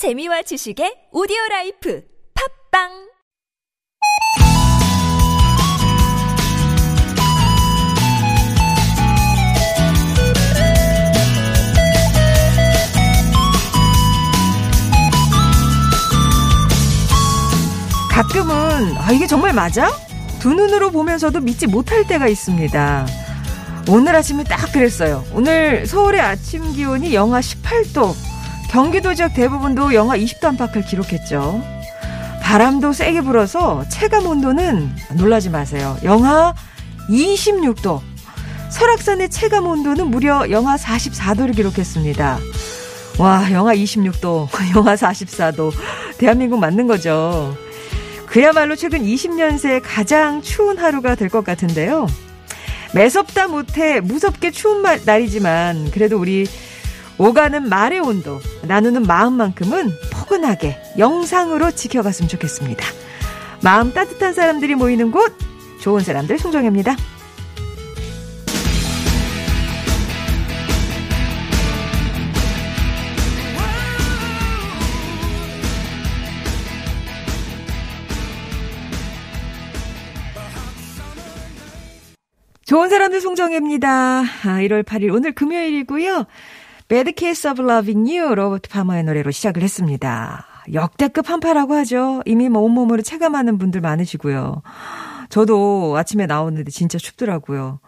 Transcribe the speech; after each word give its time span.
재미와 0.00 0.40
지식의 0.40 1.12
오디오 1.12 1.36
라이프 1.50 2.02
팟빵 2.72 2.88
가끔은 18.10 18.96
아 18.96 19.12
이게 19.12 19.26
정말 19.26 19.52
맞아? 19.52 19.90
두 20.38 20.54
눈으로 20.54 20.90
보면서도 20.92 21.40
믿지 21.40 21.66
못할 21.66 22.06
때가 22.06 22.26
있습니다. 22.26 23.06
오늘 23.90 24.16
아침에 24.16 24.44
딱 24.44 24.72
그랬어요. 24.72 25.26
오늘 25.34 25.84
서울의 25.84 26.22
아침 26.22 26.72
기온이 26.72 27.12
영하 27.12 27.40
18도, 27.40 28.29
경기도 28.70 29.14
지역 29.14 29.34
대부분도 29.34 29.94
영하 29.94 30.16
20도 30.16 30.44
안팎을 30.44 30.82
기록했죠. 30.82 31.62
바람도 32.42 32.92
세게 32.92 33.22
불어서 33.22 33.84
체감 33.88 34.26
온도는 34.26 34.90
놀라지 35.16 35.50
마세요. 35.50 35.96
영하 36.04 36.54
26도. 37.08 38.00
설악산의 38.70 39.28
체감 39.30 39.66
온도는 39.66 40.06
무려 40.08 40.48
영하 40.50 40.76
44도를 40.76 41.56
기록했습니다. 41.56 42.38
와, 43.18 43.52
영하 43.52 43.74
26도, 43.74 44.48
영하 44.76 44.94
44도. 44.94 45.72
대한민국 46.18 46.60
맞는 46.60 46.86
거죠. 46.86 47.56
그야말로 48.26 48.76
최근 48.76 49.02
20년 49.02 49.58
새 49.58 49.80
가장 49.80 50.40
추운 50.42 50.78
하루가 50.78 51.16
될 51.16 51.28
것 51.28 51.44
같은데요. 51.44 52.06
매섭다 52.94 53.48
못해 53.48 54.00
무섭게 54.00 54.52
추운 54.52 54.82
날이지만 55.04 55.90
그래도 55.90 56.18
우리 56.18 56.46
오가는 57.20 57.68
말의 57.68 58.00
온도, 58.00 58.40
나누는 58.66 59.02
마음만큼은 59.02 59.90
포근하게 60.10 60.78
영상으로 60.96 61.70
지켜갔으면 61.70 62.30
좋겠습니다. 62.30 62.82
마음 63.62 63.92
따뜻한 63.92 64.32
사람들이 64.32 64.74
모이는 64.74 65.10
곳, 65.10 65.30
좋은 65.82 66.00
사람들 66.00 66.38
송정입니다. 66.38 66.96
좋은 82.64 82.88
사람들 82.88 83.20
송정혜입니다. 83.20 83.90
아, 83.90 84.24
1월 84.62 84.84
8일 84.84 85.12
오늘 85.12 85.34
금요일이고요. 85.34 86.24
Bad 86.90 87.12
Case 87.16 87.48
of 87.48 87.62
Loving 87.62 88.10
You 88.10 88.34
로버트 88.34 88.68
파머의 88.68 89.04
노래로 89.04 89.30
시작을 89.30 89.62
했습니다. 89.62 90.44
역대급 90.72 91.30
한파라고 91.30 91.74
하죠. 91.74 92.20
이미 92.26 92.48
뭐 92.48 92.62
온몸으로 92.62 93.02
체감하는 93.02 93.58
분들 93.58 93.80
많으시고요. 93.80 94.62
저도 95.28 95.94
아침에 95.96 96.26
나오는데 96.26 96.72
진짜 96.72 96.98
춥더라고요. 96.98 97.78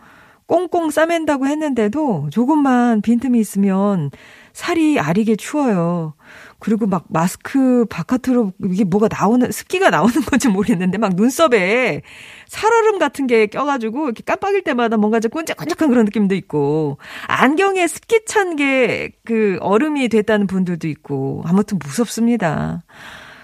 꽁꽁 0.47 0.91
싸맨다고 0.91 1.48
했는데도 1.48 2.28
조금만 2.30 3.00
빈틈이 3.00 3.41
있으면 3.41 4.12
살이 4.53 5.00
아리게 5.00 5.34
추워요. 5.34 6.14
그리고 6.63 6.87
막 6.87 7.07
마스크 7.09 7.85
바깥으로 7.91 8.53
이게 8.71 8.85
뭐가 8.85 9.09
나오는 9.11 9.51
습기가 9.51 9.91
나오는 9.91 10.15
건지 10.23 10.47
모르겠는데 10.49 10.97
막 10.97 11.15
눈썹에 11.17 12.03
살얼음 12.47 13.01
같은 13.01 13.27
게 13.27 13.47
껴가지고 13.47 14.05
이렇게 14.05 14.23
깜빡일 14.23 14.63
때마다 14.63 14.97
뭔가 14.97 15.19
좀 15.19 15.33
끈적끈적한 15.33 15.89
그런 15.89 16.05
느낌도 16.05 16.37
있고 16.37 16.99
안경에 17.27 17.89
습기 17.89 18.25
찬 18.27 18.55
게 18.57 19.11
그 19.25 19.59
얼음이 19.61 20.09
됐다는 20.09 20.47
분들도 20.47 20.87
있고 20.89 21.43
아무튼 21.47 21.79
무섭습니다. 21.85 22.83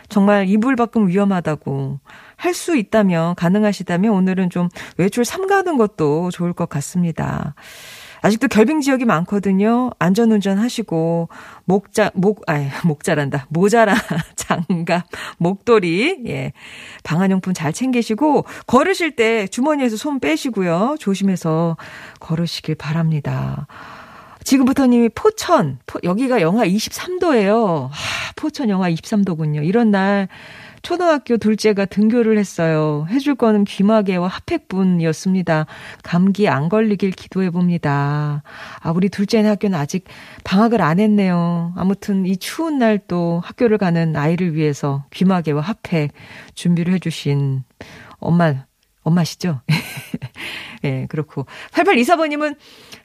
정말 0.08 0.48
이불 0.48 0.76
밖은 0.76 1.08
위험하다고 1.08 1.98
할 2.36 2.54
수 2.54 2.76
있다면 2.76 3.34
가능하시다면 3.34 4.12
오늘은 4.12 4.50
좀 4.50 4.68
외출 4.96 5.24
삼가는 5.24 5.76
것도 5.76 6.30
좋을 6.30 6.52
것 6.52 6.68
같습니다. 6.68 7.54
아직도 8.20 8.48
결빙 8.48 8.80
지역이 8.80 9.04
많거든요. 9.04 9.90
안전운전 9.98 10.58
하시고, 10.58 11.28
목자, 11.64 12.10
목, 12.14 12.42
아니, 12.46 12.68
목자란다. 12.84 13.46
모자라, 13.48 13.94
장갑, 14.36 15.04
목도리, 15.38 16.24
예. 16.26 16.52
방한용품 17.04 17.54
잘 17.54 17.72
챙기시고, 17.72 18.44
걸으실 18.66 19.16
때 19.16 19.46
주머니에서 19.46 19.96
손 19.96 20.20
빼시고요. 20.20 20.96
조심해서 20.98 21.76
걸으시길 22.20 22.74
바랍니다. 22.74 23.66
지금부터 24.44 24.86
님이 24.86 25.10
포천, 25.10 25.78
포, 25.86 25.98
여기가 26.02 26.40
영하 26.40 26.64
23도예요. 26.64 27.88
하, 27.90 28.32
포천 28.34 28.70
영하 28.70 28.90
23도군요. 28.90 29.62
이런 29.64 29.90
날, 29.90 30.28
초등학교 30.88 31.36
둘째가 31.36 31.84
등교를 31.84 32.38
했어요. 32.38 33.06
해줄 33.10 33.34
거는 33.34 33.64
귀마개와 33.64 34.26
핫팩뿐이었습니다. 34.26 35.66
감기 36.02 36.48
안 36.48 36.70
걸리길 36.70 37.10
기도해 37.10 37.50
봅니다. 37.50 38.42
아, 38.80 38.90
우리 38.92 39.10
둘째는 39.10 39.50
학교는 39.50 39.78
아직 39.78 40.04
방학을 40.44 40.80
안 40.80 40.98
했네요. 40.98 41.74
아무튼 41.76 42.24
이 42.24 42.38
추운 42.38 42.78
날 42.78 42.98
또 43.06 43.42
학교를 43.44 43.76
가는 43.76 44.16
아이를 44.16 44.54
위해서 44.54 45.04
귀마개와 45.12 45.60
핫팩 45.60 46.10
준비를 46.54 46.94
해주신 46.94 47.64
엄마, 48.18 48.64
엄마시죠? 49.02 49.60
예, 50.88 50.92
네, 50.92 51.06
그렇고. 51.08 51.46
8824번님은 51.72 52.56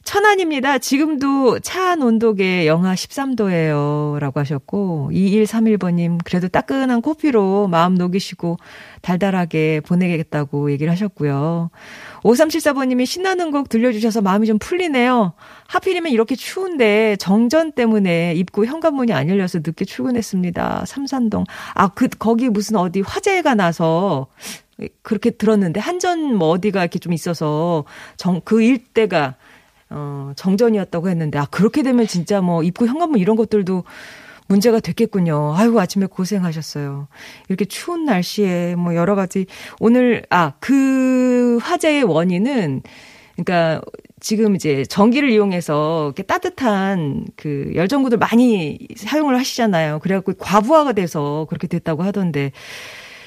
천안입니다. 0.03 0.79
지금도 0.79 1.59
차 1.59 1.83
안 1.93 2.01
온도계 2.01 2.65
영하 2.65 2.95
13도예요. 2.95 4.17
라고 4.19 4.39
하셨고, 4.39 5.11
2131번님, 5.13 6.17
그래도 6.23 6.47
따끈한 6.47 7.01
커피로 7.01 7.67
마음 7.67 7.95
녹이시고 7.95 8.57
달달하게 9.01 9.81
보내겠다고 9.81 10.71
얘기를 10.71 10.91
하셨고요. 10.91 11.69
5374번님이 12.23 13.05
신나는 13.05 13.51
곡 13.51 13.69
들려주셔서 13.69 14.21
마음이 14.21 14.47
좀 14.47 14.57
풀리네요. 14.57 15.33
하필이면 15.67 16.11
이렇게 16.11 16.35
추운데 16.35 17.15
정전 17.17 17.73
때문에 17.73 18.33
입구 18.35 18.65
현관문이 18.65 19.13
안 19.13 19.29
열려서 19.29 19.59
늦게 19.59 19.85
출근했습니다. 19.85 20.85
삼산동. 20.87 21.43
아, 21.75 21.89
그, 21.89 22.07
거기 22.07 22.49
무슨 22.49 22.77
어디 22.77 23.01
화재가 23.01 23.53
나서 23.55 24.27
그렇게 25.01 25.29
들었는데 25.31 25.79
한전 25.79 26.35
뭐 26.35 26.49
어디가 26.49 26.81
이렇게 26.81 26.99
좀 26.99 27.13
있어서 27.13 27.85
정, 28.17 28.41
그 28.43 28.61
일대가 28.61 29.35
어, 29.95 30.33
정전이었다고 30.35 31.07
했는데, 31.09 31.37
아, 31.37 31.45
그렇게 31.45 31.83
되면 31.83 32.07
진짜 32.07 32.41
뭐 32.41 32.63
입구 32.63 32.87
현관문 32.87 33.19
이런 33.19 33.35
것들도 33.35 33.83
문제가 34.47 34.79
됐겠군요. 34.79 35.53
아이고, 35.55 35.79
아침에 35.79 36.07
고생하셨어요. 36.07 37.07
이렇게 37.47 37.65
추운 37.65 38.03
날씨에 38.05 38.75
뭐 38.75 38.95
여러 38.95 39.13
가지, 39.13 39.45
오늘, 39.79 40.25
아, 40.31 40.53
그 40.59 41.59
화재의 41.61 42.03
원인은, 42.03 42.81
그러니까 43.35 43.81
지금 44.19 44.55
이제 44.55 44.83
전기를 44.85 45.29
이용해서 45.29 46.05
이렇게 46.07 46.23
따뜻한 46.23 47.25
그 47.35 47.71
열전구들 47.75 48.17
많이 48.17 48.79
사용을 48.95 49.37
하시잖아요. 49.37 49.99
그래갖고 49.99 50.33
과부하가 50.39 50.93
돼서 50.93 51.45
그렇게 51.49 51.67
됐다고 51.67 52.01
하던데, 52.03 52.51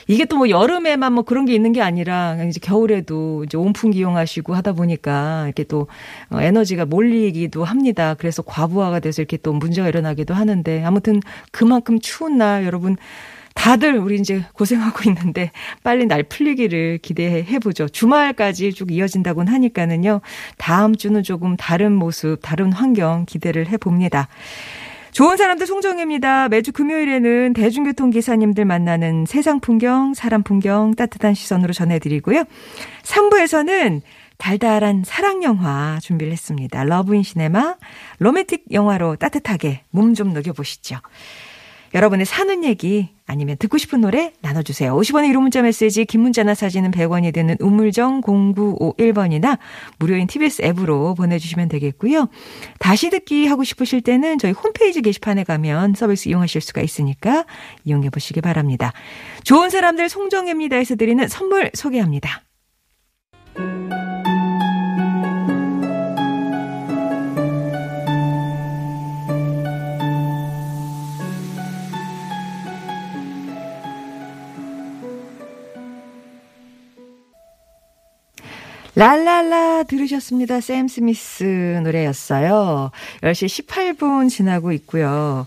이게 0.06 0.24
또 0.24 0.36
뭐 0.36 0.50
여름에만 0.50 1.12
뭐 1.14 1.24
그런 1.24 1.46
게 1.46 1.54
있는 1.54 1.72
게 1.72 1.80
아니라 1.80 2.36
이제 2.44 2.60
겨울에도 2.62 3.44
이제 3.44 3.56
온풍기 3.56 3.98
이용하시고 3.98 4.54
하다 4.54 4.72
보니까 4.74 5.44
이렇게 5.46 5.64
또 5.64 5.88
어, 6.30 6.40
에너지가 6.40 6.84
몰리기도 6.84 7.64
합니다. 7.64 8.14
그래서 8.14 8.42
과부하가 8.42 9.00
돼서 9.00 9.22
이렇게 9.22 9.36
또 9.38 9.52
문제가 9.52 9.88
일어나기도 9.88 10.34
하는데 10.34 10.84
아무튼 10.84 11.20
그만큼 11.52 11.98
추운 12.00 12.38
날 12.38 12.64
여러분 12.66 12.96
다들 13.54 13.96
우리 13.98 14.16
이제 14.16 14.44
고생하고 14.52 15.08
있는데 15.08 15.50
빨리 15.82 16.06
날 16.06 16.22
풀리기를 16.22 16.98
기대해 16.98 17.58
보죠. 17.58 17.88
주말까지 17.88 18.74
쭉 18.74 18.92
이어진다고는 18.92 19.50
하니까는요. 19.52 20.20
다음 20.58 20.94
주는 20.94 21.22
조금 21.22 21.56
다른 21.56 21.92
모습, 21.92 22.38
다른 22.42 22.70
환경 22.70 23.24
기대를 23.24 23.68
해 23.68 23.78
봅니다. 23.78 24.28
좋은 25.16 25.38
사람들 25.38 25.66
송정혜입니다. 25.66 26.50
매주 26.50 26.72
금요일에는 26.72 27.54
대중교통 27.54 28.10
기사님들 28.10 28.66
만나는 28.66 29.24
세상 29.24 29.60
풍경, 29.60 30.12
사람 30.12 30.42
풍경 30.42 30.94
따뜻한 30.94 31.32
시선으로 31.32 31.72
전해드리고요. 31.72 32.44
3부에서는 33.02 34.02
달달한 34.36 35.04
사랑 35.06 35.42
영화 35.42 35.98
준비를 36.02 36.34
했습니다. 36.34 36.84
Love 36.84 37.14
in 37.14 37.22
Cinema, 37.22 37.76
로맨틱 38.18 38.66
영화로 38.72 39.16
따뜻하게 39.16 39.84
몸 39.88 40.12
좀 40.12 40.34
녹여보시죠. 40.34 40.98
여러분의 41.96 42.26
사는 42.26 42.62
얘기 42.62 43.08
아니면 43.26 43.56
듣고 43.58 43.78
싶은 43.78 44.02
노래 44.02 44.34
나눠주세요. 44.42 44.94
50원의 44.94 45.32
1호 45.32 45.40
문자 45.40 45.62
메시지 45.62 46.04
긴 46.04 46.20
문자나 46.20 46.54
사진은 46.54 46.90
100원이 46.90 47.32
되는 47.32 47.56
우물정 47.58 48.20
0951번이나 48.20 49.58
무료인 49.98 50.26
TBS 50.26 50.60
앱으로 50.62 51.14
보내주시면 51.14 51.70
되겠고요. 51.70 52.28
다시 52.78 53.08
듣기 53.08 53.46
하고 53.46 53.64
싶으실 53.64 54.02
때는 54.02 54.36
저희 54.36 54.52
홈페이지 54.52 55.00
게시판에 55.00 55.44
가면 55.44 55.94
서비스 55.94 56.28
이용하실 56.28 56.60
수가 56.60 56.82
있으니까 56.82 57.46
이용해 57.84 58.10
보시기 58.10 58.42
바랍니다. 58.42 58.92
좋은 59.44 59.70
사람들 59.70 60.10
송정혜입니다에서 60.10 60.96
드리는 60.96 61.26
선물 61.28 61.70
소개합니다. 61.72 62.42
랄랄라 78.96 79.82
들으셨습니다. 79.82 80.62
샘 80.62 80.88
스미스 80.88 81.44
노래였어요. 81.84 82.90
10시 83.20 83.66
18분 83.66 84.30
지나고 84.30 84.72
있고요. 84.72 85.46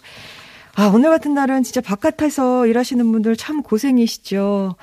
아, 0.76 0.92
오늘 0.94 1.10
같은 1.10 1.34
날은 1.34 1.64
진짜 1.64 1.82
바깥에서 1.82 2.68
일하시는 2.68 3.12
분들 3.12 3.36
참 3.38 3.64
고생이시죠. 3.64 4.76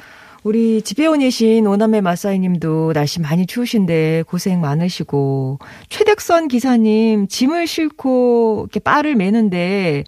우리 0.43 0.83
집에 0.83 1.07
오신 1.07 1.65
오남매 1.65 2.01
마사이 2.01 2.41
님도 2.41 2.93
날씨 2.93 3.21
많이 3.21 3.47
추우신데 3.47 4.25
고생 4.27 4.61
많으시고 4.61 5.61
최덕선 5.89 6.49
기사님 6.49 7.29
짐을 7.29 7.69
싣고 7.69 8.63
이렇게 8.65 8.81
바를 8.81 9.15
매는데 9.15 10.03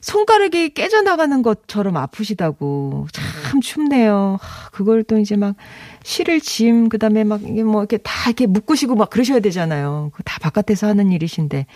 손가락이 0.00 0.70
깨져나가는 0.70 1.42
것처럼 1.42 1.96
아프시다고 1.96 3.06
참 3.44 3.60
춥네요. 3.60 4.38
그걸 4.72 5.04
또 5.04 5.18
이제 5.18 5.36
막 5.36 5.54
실을 6.02 6.40
짐 6.40 6.88
그 6.88 6.98
다음에 6.98 7.24
막 7.24 7.42
이게 7.42 7.62
뭐 7.62 7.82
이렇게 7.82 7.98
다 7.98 8.12
이렇게 8.26 8.46
묶으시고 8.46 8.94
막 8.96 9.10
그러셔야 9.10 9.40
되잖아요. 9.40 10.10
다 10.24 10.38
바깥에서 10.40 10.86
하는 10.88 11.12
일이신데 11.12 11.66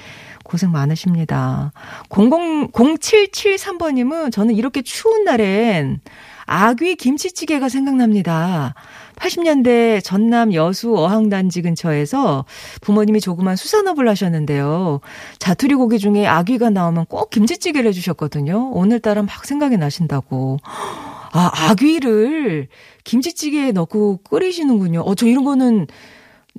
고생 0.45 0.73
많으십니다. 0.73 1.73
00 2.09 2.69
0773번님은 2.73 4.33
저는 4.33 4.55
이렇게 4.55 4.83
추운 4.83 5.25
날엔 5.25 6.01
아귀 6.47 6.97
김치찌개가 6.97 7.69
생각납니다. 7.69 8.75
80년대 9.17 10.03
전남 10.03 10.55
여수 10.55 10.97
어항단지 10.97 11.61
근처에서 11.63 12.47
부모님이 12.81 13.21
조그만 13.21 13.57
수산업을 13.57 14.09
하셨는데요. 14.09 15.01
자투리 15.39 15.75
고기 15.75 15.99
중에 15.99 16.27
아귀가 16.27 16.71
나오면 16.71 17.07
꼭 17.07 17.29
김치찌개를 17.31 17.89
해주셨거든요. 17.89 18.71
오늘따라 18.71 19.23
막 19.23 19.45
생각이 19.45 19.77
나신다고. 19.77 20.59
아, 21.39 21.71
아귀를 21.71 22.67
김치찌개에 23.05 23.71
넣고 23.71 24.23
끓이시는군요. 24.25 25.03
어, 25.03 25.15
저 25.15 25.29
이런 25.29 25.45
거는 25.45 25.87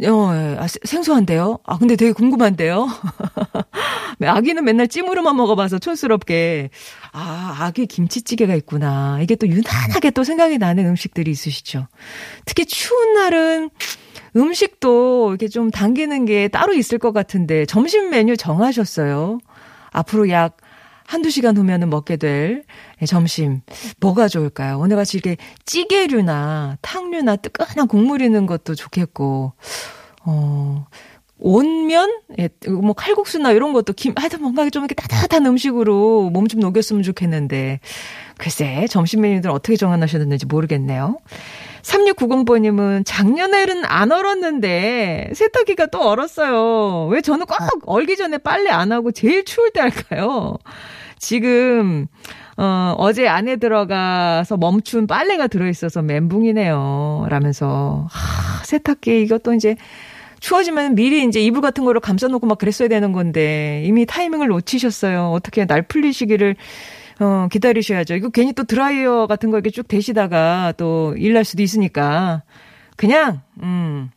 어, 0.03 0.31
예. 0.33 0.55
아, 0.57 0.67
생소한데요? 0.67 1.59
아, 1.65 1.77
근데 1.77 1.97
되게 1.97 2.13
궁금한데요? 2.13 2.87
아기는 4.23 4.63
맨날 4.63 4.87
찜으로만 4.87 5.35
먹어봐서 5.35 5.79
촌스럽게. 5.79 6.69
아, 7.11 7.57
아기 7.59 7.87
김치찌개가 7.87 8.55
있구나. 8.55 9.19
이게 9.21 9.35
또 9.35 9.47
유난하게 9.49 10.11
또 10.11 10.23
생각이 10.23 10.57
나는 10.57 10.85
음식들이 10.85 11.29
있으시죠. 11.29 11.87
특히 12.45 12.65
추운 12.65 13.15
날은 13.15 13.69
음식도 14.37 15.31
이렇게 15.31 15.49
좀 15.49 15.71
당기는 15.71 16.23
게 16.23 16.47
따로 16.47 16.73
있을 16.73 16.99
것 16.99 17.11
같은데 17.11 17.65
점심 17.65 18.11
메뉴 18.11 18.37
정하셨어요. 18.37 19.39
앞으로 19.91 20.29
약 20.29 20.55
한두 21.09 21.31
시간 21.31 21.57
후면은 21.57 21.89
먹게 21.89 22.17
될 22.17 22.63
점심 23.07 23.61
뭐가 23.99 24.27
좋을까요? 24.27 24.77
오늘 24.77 24.95
같이 24.95 25.17
이렇게 25.17 25.37
찌개류나 25.65 26.77
탕류나 26.83 27.37
뜨끈한 27.37 27.87
국물 27.87 28.21
있는 28.21 28.45
것도 28.45 28.75
좋겠고 28.75 29.53
어 30.25 30.85
온면, 31.41 32.19
예, 32.37 32.49
뭐 32.67 32.91
칼국수나 32.91 33.53
이런 33.53 33.71
것도 33.71 33.93
김, 33.93 34.13
하여튼 34.17 34.41
뭔가 34.41 34.69
좀 34.69 34.83
이렇게 34.83 34.93
따뜻한 34.93 35.45
음식으로 35.45 36.29
몸 36.31 36.49
좀 36.49 36.59
녹였으면 36.59 37.01
좋겠는데, 37.01 37.79
글쎄, 38.37 38.85
점심 38.89 39.21
메뉴들 39.21 39.49
어떻게 39.49 39.77
정하셨는지 39.77 40.45
모르겠네요. 40.47 41.17
3690번님은 41.83 43.03
작년에는 43.05 43.85
안 43.85 44.11
얼었는데 44.11 45.31
세탁기가 45.33 45.85
또 45.87 46.01
얼었어요. 46.09 47.07
왜 47.07 47.21
저는 47.21 47.45
꼭 47.45 47.57
얼기 47.85 48.17
전에 48.17 48.37
빨래 48.37 48.69
안 48.69 48.91
하고 48.91 49.11
제일 49.13 49.45
추울 49.45 49.71
때 49.71 49.79
할까요? 49.79 50.57
지금 51.19 52.07
어, 52.57 52.93
어제 52.97 53.27
안에 53.27 53.55
들어가서 53.57 54.57
멈춘 54.57 55.07
빨래가 55.07 55.47
들어있어서 55.47 56.01
멘붕이네요. 56.01 57.27
라면서, 57.29 58.07
하, 58.09 58.63
세탁기 58.65 59.21
이것도 59.21 59.53
이제 59.53 59.77
추워지면 60.41 60.95
미리 60.95 61.23
이제 61.25 61.39
이불 61.41 61.61
같은 61.61 61.85
거로 61.85 61.99
감싸놓고 62.01 62.47
막 62.47 62.57
그랬어야 62.57 62.87
되는 62.89 63.11
건데, 63.13 63.83
이미 63.85 64.05
타이밍을 64.05 64.47
놓치셨어요. 64.47 65.31
어떻게 65.31 65.65
날 65.65 65.83
풀리시기를, 65.83 66.55
어, 67.21 67.47
기다리셔야죠. 67.51 68.15
이거 68.15 68.29
괜히 68.29 68.51
또 68.53 68.63
드라이어 68.63 69.27
같은 69.27 69.51
거 69.51 69.57
이렇게 69.57 69.69
쭉 69.69 69.87
대시다가 69.87 70.73
또 70.77 71.13
일 71.17 71.33
날 71.33 71.45
수도 71.45 71.61
있으니까, 71.63 72.43
그냥, 72.97 73.41
음, 73.61 74.09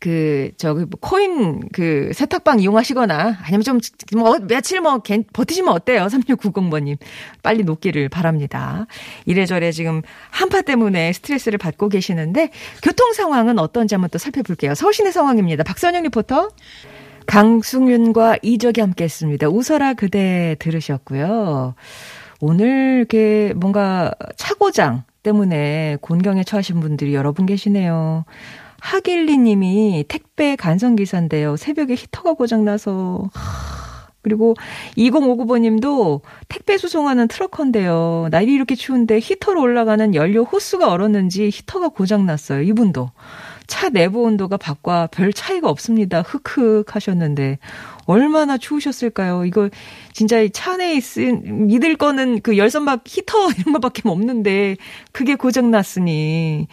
그, 0.00 0.50
저기, 0.56 0.80
뭐 0.80 0.98
코인, 1.00 1.60
그, 1.72 2.10
세탁방 2.14 2.60
이용하시거나, 2.60 3.38
아니면 3.42 3.62
좀, 3.62 3.78
뭐, 4.16 4.38
며칠 4.38 4.80
뭐, 4.80 4.98
개, 5.00 5.22
버티시면 5.32 5.72
어때요? 5.72 6.06
3690번님. 6.06 6.96
빨리 7.42 7.64
녹기를 7.64 8.08
바랍니다. 8.08 8.86
이래저래 9.26 9.70
지금 9.72 10.00
한파 10.30 10.62
때문에 10.62 11.12
스트레스를 11.12 11.58
받고 11.58 11.90
계시는데, 11.90 12.50
교통 12.82 13.12
상황은 13.12 13.58
어떤지 13.58 13.94
한번 13.94 14.08
또 14.10 14.18
살펴볼게요. 14.18 14.74
서울시내 14.74 15.12
상황입니다. 15.12 15.64
박선영 15.64 16.02
리포터. 16.04 16.48
강승윤과 17.26 18.38
이적이 18.42 18.80
함께 18.80 19.04
했습니다. 19.04 19.48
웃어라 19.48 19.94
그대 19.94 20.56
들으셨고요. 20.58 21.74
오늘 22.40 22.96
이렇게 22.98 23.52
뭔가 23.54 24.12
차고장 24.36 25.04
때문에 25.22 25.98
곤경에 26.00 26.42
처하신 26.42 26.80
분들이 26.80 27.14
여러 27.14 27.32
분 27.32 27.46
계시네요. 27.46 28.24
하길리 28.80 29.38
님이 29.38 30.04
택배 30.08 30.56
간선 30.56 30.96
기사인데요. 30.96 31.56
새벽에 31.56 31.94
히터가 31.94 32.34
고장나서. 32.34 33.30
그리고 34.22 34.54
2059번 34.98 35.60
님도 35.60 36.20
택배 36.48 36.76
수송하는 36.76 37.26
트럭커인데요. 37.28 38.28
날이 38.30 38.52
이렇게 38.52 38.74
추운데 38.74 39.18
히터로 39.18 39.62
올라가는 39.62 40.14
연료 40.14 40.44
호스가 40.44 40.90
얼었는지 40.90 41.46
히터가 41.46 41.88
고장났어요. 41.88 42.62
이분도. 42.62 43.10
차 43.66 43.88
내부 43.88 44.22
온도가 44.22 44.56
밖과 44.56 45.06
별 45.12 45.32
차이가 45.32 45.70
없습니다. 45.70 46.22
흑흑 46.22 46.94
하셨는데 46.94 47.58
얼마나 48.10 48.58
추우셨을까요? 48.58 49.44
이거 49.44 49.70
진짜 50.12 50.46
차 50.52 50.72
안에 50.72 50.94
있은 50.94 51.68
믿을 51.68 51.96
거는 51.96 52.40
그 52.42 52.58
열선박 52.58 53.02
히터 53.06 53.50
이런 53.58 53.72
거밖에 53.74 54.02
없는데 54.04 54.76
그게 55.12 55.36
고장 55.36 55.70
났으니 55.70 56.66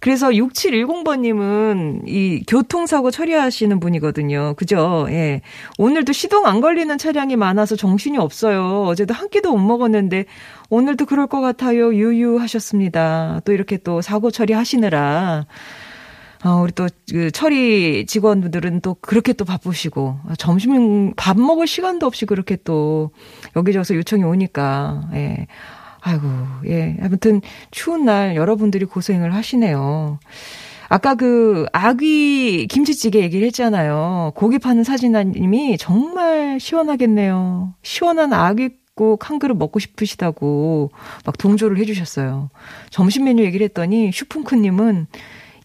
그래서 0.00 0.30
6710번님은 0.30 2.08
이 2.08 2.42
교통사고 2.46 3.10
처리하시는 3.10 3.78
분이거든요. 3.80 4.54
그죠? 4.56 5.06
예. 5.10 5.42
오늘도 5.78 6.12
시동 6.12 6.46
안 6.46 6.60
걸리는 6.60 6.98
차량이 6.98 7.36
많아서 7.36 7.76
정신이 7.76 8.18
없어요. 8.18 8.82
어제도 8.82 9.14
한 9.14 9.28
끼도 9.28 9.52
못 9.52 9.58
먹었는데 9.58 10.26
오늘도 10.70 11.06
그럴 11.06 11.26
것 11.26 11.40
같아요. 11.40 11.94
유유하셨습니다. 11.94 13.42
또 13.44 13.52
이렇게 13.52 13.76
또 13.76 14.02
사고 14.02 14.30
처리하시느라 14.30 15.46
어, 16.44 16.60
우리 16.62 16.72
또, 16.72 16.88
그, 17.10 17.30
처리 17.30 18.04
직원분들은 18.06 18.80
또 18.80 18.94
그렇게 19.00 19.32
또 19.32 19.44
바쁘시고, 19.44 20.18
점심 20.38 21.14
밥 21.14 21.38
먹을 21.38 21.66
시간도 21.66 22.06
없이 22.06 22.26
그렇게 22.26 22.56
또, 22.64 23.10
여기저기서 23.54 23.94
요청이 23.94 24.24
오니까, 24.24 25.08
예. 25.14 25.46
아이고, 26.00 26.26
예. 26.66 26.96
아무튼, 27.00 27.40
추운 27.70 28.04
날 28.04 28.34
여러분들이 28.34 28.86
고생을 28.86 29.34
하시네요. 29.34 30.18
아까 30.88 31.14
그, 31.14 31.64
아귀 31.72 32.66
김치찌개 32.68 33.20
얘기를 33.20 33.46
했잖아요. 33.46 34.32
고기 34.34 34.58
파는 34.58 34.84
사진아님이 34.84 35.78
정말 35.78 36.58
시원하겠네요. 36.60 37.72
시원한 37.82 38.34
아귀국 38.34 39.30
한 39.30 39.38
그릇 39.38 39.54
먹고 39.54 39.78
싶으시다고 39.78 40.90
막 41.24 41.38
동조를 41.38 41.78
해주셨어요. 41.78 42.50
점심 42.90 43.24
메뉴 43.24 43.42
얘기를 43.42 43.64
했더니 43.64 44.10
슈풍크님은 44.12 45.06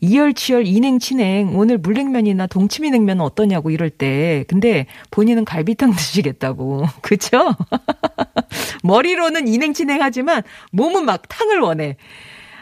이열치열 0.01 0.65
이냉치냉 0.67 1.57
오늘 1.57 1.77
물냉면이나 1.77 2.47
동치미 2.47 2.91
냉면은 2.91 3.23
어떠냐고 3.23 3.71
이럴 3.71 3.89
때 3.89 4.45
근데 4.47 4.85
본인은 5.11 5.45
갈비탕 5.45 5.91
드시겠다고 5.95 6.85
그쵸? 7.01 7.55
머리로는 8.83 9.47
이냉치냉하지만 9.47 10.43
몸은 10.71 11.05
막 11.05 11.27
탕을 11.27 11.59
원해. 11.59 11.97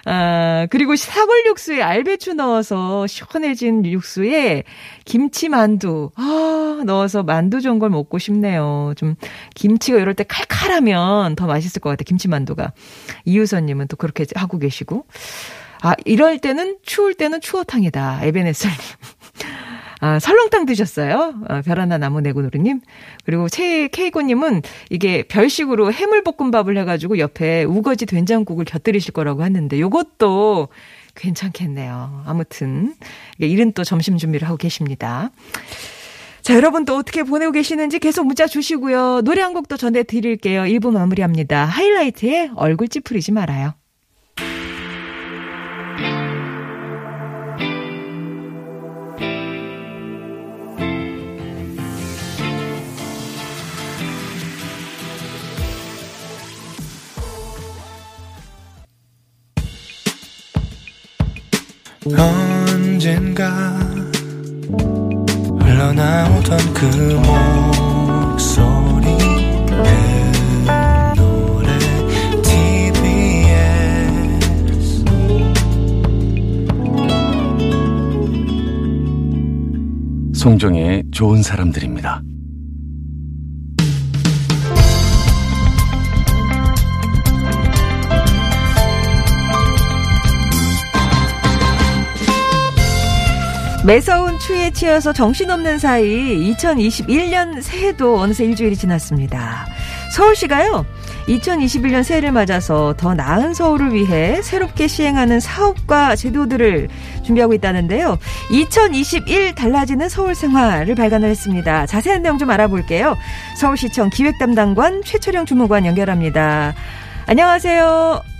아, 0.08 0.68
그리고 0.70 0.96
사골 0.96 1.46
육수에 1.48 1.82
알배추 1.82 2.36
넣어서 2.36 3.08
시원해진 3.08 3.84
육수에 3.86 4.63
김치 5.04 5.50
만두, 5.50 6.12
아, 6.15 6.84
넣어서 6.86 7.24
만두 7.24 7.60
좋은 7.60 7.80
걸 7.80 7.89
먹고 7.89 8.20
싶네요. 8.20 8.94
좀, 8.98 9.15
김치가 9.56 9.98
이럴 9.98 10.13
때 10.13 10.24
칼칼하면 10.24 11.36
더 11.36 11.48
맛있을 11.48 11.82
것 11.82 11.89
같아, 11.89 12.04
김치 12.06 12.27
만두가. 12.27 12.74
이유선님은 13.25 13.88
또 13.88 13.98
그렇게 13.98 14.25
하고 14.36 14.60
계시고. 14.60 15.08
아, 15.86 15.94
이럴 16.04 16.39
때는 16.39 16.77
추울 16.82 17.13
때는 17.13 17.42
추어탕이다. 17.42 18.22
에베네셀님. 18.24 18.80
아, 20.01 20.18
설렁탕 20.18 20.65
드셨어요? 20.65 21.36
아, 21.48 21.62
별 21.62 21.80
하나 21.80 22.00
나무네고노르님. 22.00 22.82
그리고 23.24 23.48
최, 23.50 23.88
케이고님은 23.89 24.63
이게 24.89 25.22
별식으로 25.27 25.94
해물볶음밥을 25.94 26.75
해가지고 26.80 27.20
옆에 27.20 27.65
우거지 27.65 28.08
된장국을 28.08 28.65
곁들이실 28.65 29.13
거라고 29.13 29.44
하는데 29.44 29.80
요것도 29.80 30.70
괜찮겠네요. 31.13 32.24
아무튼. 32.25 32.96
이른 33.38 33.72
또 33.72 33.84
점심 33.84 34.18
준비를 34.18 34.48
하고 34.48 34.58
계십니다. 34.58 35.30
자, 36.42 36.56
여러분 36.56 36.86
또 36.86 36.98
어떻게 36.98 37.22
보내고 37.22 37.51
계시는지 37.51 38.00
계속 38.00 38.25
문자 38.25 38.48
주시고요. 38.48 39.22
노래 39.22 39.44
한 39.44 39.54
곡도 39.54 39.77
전해드릴게요. 39.77 40.63
1부 40.63 40.89
마무리합니다. 40.92 41.65
하이라이트에 41.65 42.50
얼굴 42.56 42.88
찌푸리지 42.88 43.34
말아요. 43.34 43.75
언젠가 62.14 63.50
흘러나오던 65.60 66.60
그 66.76 66.86
목소리 68.36 69.06
그 69.66 69.74
노래 71.16 71.80
TBS 72.44 73.16
송정의 80.36 81.06
좋은 81.12 81.42
사람들입니다. 81.42 82.22
매서운 93.86 94.39
추위에 94.39 94.72
치여서 94.72 95.13
정신없는 95.13 95.77
사이 95.77 96.51
2021년 96.54 97.62
새해도 97.62 98.20
어느새 98.20 98.44
일주일이 98.44 98.75
지났습니다. 98.75 99.68
서울시가요. 100.12 100.86
2021년 101.27 102.04
새해를 102.04 102.32
맞아서 102.32 102.96
더 102.98 103.13
나은 103.13 103.54
서울을 103.54 103.94
위해 103.94 104.42
새롭게 104.42 104.88
시행하는 104.88 105.39
사업과 105.39 106.15
제도들을 106.15 106.88
준비하고 107.24 107.54
있다는데요. 107.54 108.18
2021 108.50 109.54
달라지는 109.54 110.10
서울 110.10 110.34
생활을 110.34 110.96
발간을 110.96 111.30
했습니다. 111.30 111.86
자세한 111.86 112.24
내용 112.24 112.39
좀 112.39 112.50
알아볼게요. 112.50 113.15
서울시청 113.60 114.10
기획담당관 114.10 115.04
최철영 115.04 115.46
주무관 115.46 115.86
연결합니다. 115.86 116.74
안녕하세요. 117.27 118.35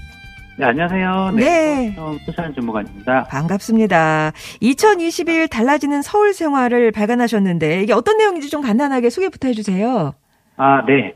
네, 0.58 0.64
안녕하세요. 0.68 1.32
네. 1.36 1.94
수산 2.26 2.54
주무관입니다. 2.54 3.26
반갑습니다. 3.26 4.32
2021 4.62 5.50
달라지는 5.50 6.02
서울 6.02 6.32
생활을 6.34 6.94
발간하셨는데 6.94 7.82
이게 7.84 7.92
어떤 7.92 8.18
내용인지 8.18 8.50
좀 8.50 8.62
간단하게 8.62 9.10
소개부터 9.10 9.50
해주세요. 9.50 10.14
아, 10.56 10.86
네. 10.86 11.14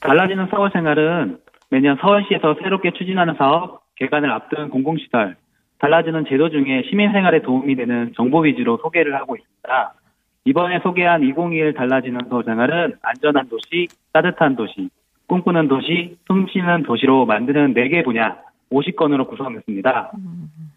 달라지는 0.00 0.48
서울 0.50 0.70
생활은 0.72 1.38
매년 1.70 1.98
서울시에서 2.00 2.56
새롭게 2.62 2.90
추진하는 2.98 3.34
사업, 3.38 3.82
개관을 3.94 4.28
앞둔 4.28 4.70
공공시설, 4.70 5.36
달라지는 5.78 6.24
제도 6.28 6.50
중에 6.50 6.82
시민 6.90 7.12
생활에 7.12 7.42
도움이 7.42 7.76
되는 7.76 8.12
정보 8.16 8.40
위주로 8.40 8.78
소개를 8.78 9.14
하고 9.14 9.36
있습니다. 9.36 9.94
이번에 10.46 10.80
소개한 10.82 11.22
2021 11.22 11.74
달라지는 11.74 12.22
서울 12.28 12.42
생활은 12.42 12.94
안전한 13.02 13.48
도시, 13.48 13.86
따뜻한 14.12 14.56
도시, 14.56 14.90
꿈꾸는 15.28 15.68
도시, 15.68 16.16
숨쉬는 16.26 16.82
도시로 16.82 17.24
만드는 17.24 17.74
4개 17.74 18.04
분야 18.04 18.36
50건으로 18.70 19.28
구성했습니다. 19.28 20.12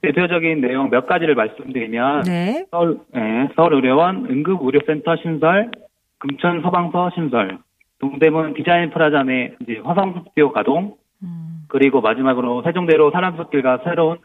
대표적인 0.01 0.61
내용 0.61 0.89
몇 0.89 1.05
가지를 1.07 1.35
말씀드리면 1.35 2.23
네. 2.23 2.65
서울, 2.71 2.99
예, 3.15 3.49
서울 3.55 3.75
의료원 3.75 4.27
응급 4.29 4.61
의료센터 4.63 5.15
신설, 5.17 5.71
금천 6.19 6.61
소방서 6.61 7.11
신설, 7.15 7.59
동대문 7.99 8.53
디자인 8.55 8.89
프라자 8.89 9.23
내 9.23 9.53
이제 9.61 9.79
화성 9.83 10.13
스튜디오 10.19 10.51
가동, 10.51 10.95
음, 11.21 11.63
그리고 11.67 12.01
마지막으로 12.01 12.63
세종대로 12.63 13.11
사람숲길과 13.11 13.81
새로운 13.85 14.17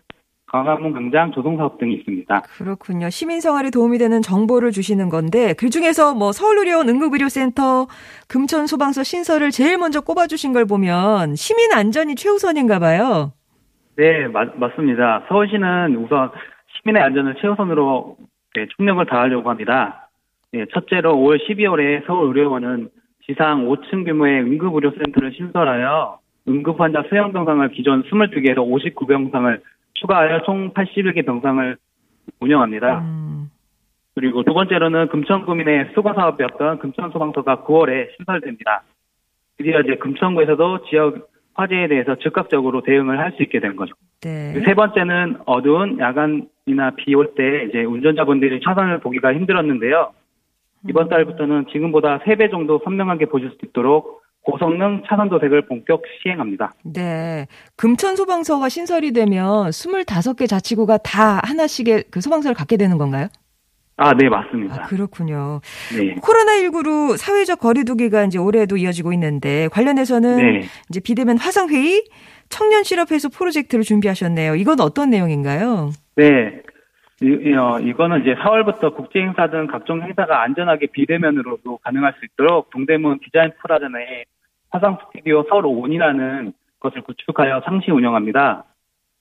광화문 0.50 0.94
광장 0.94 1.30
조성 1.32 1.56
사업 1.58 1.78
등이 1.78 1.94
있습니다. 1.96 2.40
그렇군요. 2.40 3.10
시민 3.10 3.40
생활에 3.40 3.70
도움이 3.70 3.98
되는 3.98 4.22
정보를 4.22 4.72
주시는 4.72 5.10
건데 5.10 5.52
그 5.52 5.68
중에서 5.68 6.14
뭐 6.14 6.32
서울의료원 6.32 6.88
응급의료센터, 6.88 7.87
금천 8.28 8.66
소방서 8.66 9.04
신설을 9.04 9.50
제일 9.50 9.76
먼저 9.76 10.00
꼽아주신 10.00 10.52
걸 10.54 10.64
보면 10.64 11.37
시민 11.37 11.72
안전이 11.72 12.14
최우선인가 12.14 12.78
봐요. 12.78 13.32
네, 13.99 14.28
맞, 14.28 14.57
맞습니다. 14.57 15.25
서울시는 15.28 15.97
우선 15.97 16.31
시민의 16.69 17.02
안전을 17.02 17.35
최우선으로 17.40 18.17
네, 18.55 18.67
총력을 18.76 19.05
다하려고 19.07 19.50
합니다. 19.50 20.09
네, 20.52 20.67
첫째로 20.73 21.17
5월 21.17 21.45
12월에 21.45 22.07
서울의료원은 22.07 22.90
지상 23.26 23.67
5층 23.67 24.05
규모의 24.05 24.43
응급의료센터를 24.43 25.33
신설하여 25.33 26.21
응급환자 26.47 27.07
수용 27.09 27.33
병상을 27.33 27.69
기존 27.71 28.05
22개에서 28.05 28.59
59병상을 28.59 29.61
추가하여 29.95 30.43
총 30.43 30.73
81개 30.75 31.26
병상을 31.26 31.76
운영합니다. 32.38 33.00
음, 33.00 33.50
그리고 34.14 34.45
두 34.45 34.55
번째로는 34.55 35.09
금천구민의 35.09 35.90
수거 35.95 36.14
사업이었던 36.14 36.78
금천소방서가 36.78 37.64
9월에 37.64 38.17
신설됩니다. 38.17 38.85
드디어 39.57 39.81
이제 39.81 39.97
금천구에서도 39.97 40.85
지역 40.85 41.28
화재에 41.58 41.88
대해서 41.88 42.14
즉각적으로 42.16 42.82
대응을 42.82 43.18
할 43.18 43.32
수 43.36 43.42
있게 43.42 43.60
된 43.60 43.76
거죠. 43.76 43.94
네. 44.22 44.54
세 44.64 44.74
번째는 44.74 45.38
어두운 45.44 45.98
야간이나 45.98 46.92
비 46.96 47.14
올 47.14 47.34
때 47.34 47.64
이제 47.68 47.82
운전자분들이 47.84 48.60
차선을 48.64 49.00
보기가 49.00 49.34
힘들었는데요. 49.34 50.12
이번 50.88 51.08
달부터는 51.08 51.66
지금보다 51.72 52.20
3배 52.20 52.50
정도 52.50 52.80
선명하게 52.84 53.26
보실 53.26 53.50
수 53.50 53.56
있도록 53.66 54.22
고성능 54.42 55.02
차선 55.06 55.28
도색을 55.28 55.62
본격 55.66 56.02
시행합니다. 56.22 56.72
네. 56.84 57.46
금천 57.76 58.14
소방서가 58.16 58.68
신설이 58.68 59.12
되면 59.12 59.68
25개 59.70 60.48
자치구가 60.48 60.98
다 60.98 61.40
하나씩의 61.44 62.04
그 62.10 62.20
소방서를 62.20 62.54
갖게 62.54 62.76
되는 62.76 62.96
건가요? 62.98 63.26
아, 63.99 64.14
네, 64.14 64.26
아, 64.26 64.31
맞습니다. 64.31 64.83
그렇군요. 64.85 65.61
네. 65.97 66.14
코로나19로 66.14 67.17
사회적 67.17 67.59
거리두기가 67.59 68.25
이제 68.25 68.38
올해도 68.38 68.76
이어지고 68.76 69.12
있는데 69.12 69.69
관련해서는 69.69 70.37
네. 70.37 70.61
이제 70.88 71.00
비대면 71.00 71.37
화상회의, 71.37 72.05
청년 72.49 72.85
실업 72.85 73.11
해소 73.11 73.28
프로젝트를 73.28 73.83
준비하셨네요. 73.83 74.55
이건 74.55 74.81
어떤 74.81 75.11
내용인가요? 75.11 75.90
네. 76.17 76.62
이, 77.21 77.52
어, 77.55 77.81
이거는 77.81 78.21
이제 78.23 78.37
4월부터 78.37 78.95
국제 78.95 79.19
행사 79.19 79.50
등 79.50 79.67
각종 79.67 80.00
행사가 80.02 80.43
안전하게 80.43 80.87
비대면으로도 80.93 81.78
가능할 81.78 82.14
수 82.21 82.25
있도록 82.25 82.71
동대문 82.71 83.19
디자인 83.25 83.50
프라자 83.61 83.88
내에 83.88 84.25
화상 84.71 84.99
스튜디오 85.05 85.45
서울 85.49 85.67
온이라는 85.67 86.52
것을 86.78 87.02
구축하여 87.02 87.62
상시 87.64 87.90
운영합니다. 87.90 88.64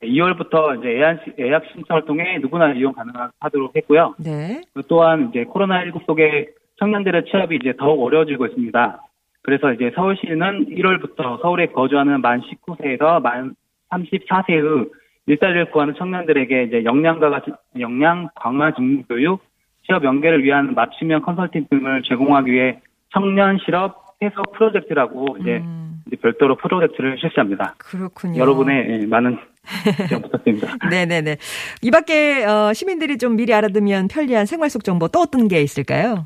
2월부터 0.04 0.80
이제 0.80 0.94
예약, 0.98 1.20
예약 1.39 1.63
신청을 1.74 2.06
통해 2.06 2.38
누구나 2.39 2.74
이용 2.74 2.94
가능하도록 2.94 3.75
했고요. 3.75 4.16
네. 4.20 4.62
또한 4.88 5.30
이제 5.30 5.44
코로나19 5.46 6.06
속에 6.06 6.48
청년들의 6.80 7.25
취업이 7.25 7.58
이제 7.62 7.74
더욱 7.77 8.04
어려워지고 8.04 8.46
있습니다. 8.46 9.01
그래서 9.42 9.74
이제 9.74 9.92
서울시는 9.96 10.68
1월부터 10.68 11.42
서울에 11.42 11.68
거주하는 11.68 12.22
만 12.22 12.42
19세에서 12.42 13.22
만 13.22 13.56
34세의 13.89 14.89
일자리를 15.27 15.72
구하는 15.72 15.94
청년들에게 15.96 16.63
이제 16.63 16.84
역량과 16.84 17.30
같이 17.30 17.51
역량 17.80 18.30
강화 18.36 18.72
직무 18.74 19.04
교육, 19.04 19.42
취업 19.86 20.04
연계를 20.04 20.44
위한 20.44 20.74
맞춤형 20.74 21.22
컨설팅 21.22 21.66
등을 21.70 22.04
제공하기 22.04 22.51
위해 22.51 22.80
청년 23.13 23.58
실업 23.63 24.06
해소 24.22 24.42
프로젝트라고 24.54 25.38
이제, 25.39 25.58
음, 25.58 25.87
이제 25.87 25.87
별도로 26.16 26.56
프로젝트를 26.56 27.18
실시합니다. 27.20 27.76
그렇군요. 27.78 28.40
여러분의 28.40 29.02
예, 29.02 29.06
많은 29.06 29.38
지원 30.08 30.22
부탁드립니다. 30.22 30.76
네네네. 30.90 31.38
이 31.82 31.92
밖에, 31.92 32.46
어, 32.46 32.74
시민들이 32.74 33.18
좀 33.18 33.36
미리 33.36 33.54
알아두면 33.54 34.08
편리한 34.08 34.46
생활 34.46 34.70
속 34.70 34.84
정보 34.84 35.08
또 35.08 35.20
어떤 35.20 35.48
게 35.48 35.62
있을까요? 35.62 36.24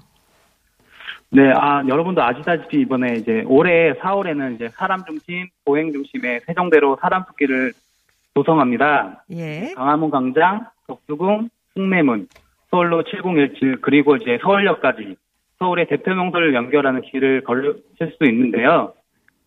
네, 1.34 1.50
아, 1.56 1.82
여러분도 1.88 2.22
아시다시피 2.22 2.82
이번에 2.82 3.14
이제 3.16 3.44
올해 3.48 3.94
4월에는 3.94 4.56
이제 4.56 4.70
사람 4.70 5.04
중심, 5.06 5.48
보행 5.64 5.94
중심의 5.94 6.42
세종대로 6.46 6.98
사람 7.02 7.24
숲길을 7.24 7.72
조성합니다. 8.36 9.24
예. 9.32 9.74
강화문 9.76 10.10
광장, 10.10 10.68
덕수궁, 10.88 11.50
숭례문, 11.74 12.28
서울로 12.70 13.04
7017, 13.04 13.78
그리고 13.82 14.18
이제 14.18 14.40
서울역까지 14.42 15.16
서울의 15.60 15.88
대표 15.88 16.14
명소를 16.14 16.54
연결하는 16.54 17.02
길을 17.02 17.44
걸으실 17.44 18.16
수 18.18 18.26
있는데요. 18.26 18.94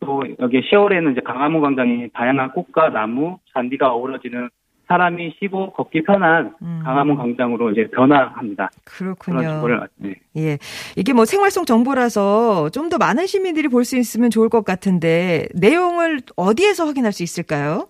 또 0.05 0.23
여기 0.41 0.61
10월에는 0.61 1.13
이제 1.13 1.21
강화문 1.25 1.61
광장이 1.61 2.11
다양한 2.13 2.53
꽃과 2.53 2.91
나무, 2.91 3.39
잔디가 3.53 3.93
어우러지는 3.93 4.49
사람이 4.87 5.37
쉬고 5.41 5.73
걷기 5.73 6.03
편한 6.03 6.55
음. 6.61 6.83
강화문 6.85 7.17
광장으로 7.17 7.71
이제 7.73 7.89
변화합니다. 7.91 8.69
그렇군요. 8.85 9.43
정보를 9.43 9.81
네. 9.97 10.15
예. 10.37 10.59
이게 10.97 11.15
뭐 11.15 11.25
생활 11.25 11.51
속 11.51 11.67
정보라서 11.67 12.69
좀 12.71 12.91
더 12.91 12.99
많은 12.99 13.25
시민들이 13.27 13.69
볼 13.69 13.85
수 13.85 13.97
있으면 13.97 14.29
좋을 14.29 14.51
것 14.51 14.63
같은데 14.65 15.47
내용을 15.55 16.21
어디에서 16.37 16.85
확인할 16.85 17.13
수 17.13 17.23
있을까요? 17.23 17.89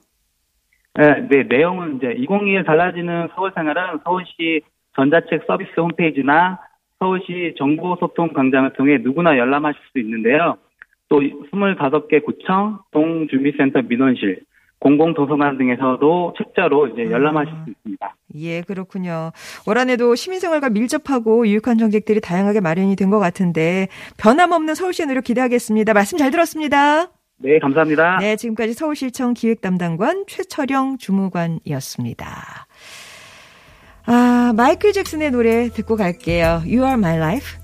네, 0.94 1.26
네, 1.28 1.42
내용은 1.42 1.96
이제 1.96 2.14
2021 2.16 2.62
달라지는 2.64 3.28
서울 3.34 3.50
생활은 3.56 3.98
서울시 4.04 4.60
전자책 4.94 5.42
서비스 5.48 5.72
홈페이지나 5.80 6.60
서울시 7.00 7.54
정보소통 7.58 8.32
광장을 8.34 8.72
통해 8.74 8.98
누구나 9.02 9.36
열람하실 9.36 9.80
수 9.92 9.98
있는데요. 9.98 10.56
또 11.14 11.20
25개 11.20 12.24
구청, 12.24 12.80
동주민센터 12.90 13.82
민원실, 13.82 14.40
공공도서관 14.80 15.56
등에서도 15.58 16.34
책자로 16.36 16.88
이제 16.88 17.04
열람하실 17.08 17.54
수 17.64 17.70
있습니다. 17.70 18.16
예, 18.34 18.62
그렇군요. 18.62 19.30
올 19.68 19.78
한해도 19.78 20.16
시민생활과 20.16 20.70
밀접하고 20.70 21.46
유익한 21.46 21.78
정책들이 21.78 22.20
다양하게 22.20 22.60
마련이 22.60 22.96
된 22.96 23.10
것 23.10 23.20
같은데 23.20 23.86
변함없는 24.16 24.74
서울시의 24.74 25.06
노력 25.06 25.22
기대하겠습니다. 25.24 25.94
말씀 25.94 26.18
잘 26.18 26.32
들었습니다. 26.32 27.12
네, 27.38 27.58
감사합니다. 27.60 28.18
네, 28.18 28.34
지금까지 28.34 28.72
서울시청 28.72 29.34
기획담당관 29.34 30.24
최철영 30.26 30.98
주무관이었습니다. 30.98 32.26
아, 34.06 34.52
마이클 34.56 34.92
잭슨의 34.92 35.30
노래 35.30 35.68
듣고 35.68 35.94
갈게요. 35.96 36.62
You 36.66 36.82
are 36.84 36.94
my 36.94 37.16
life. 37.18 37.63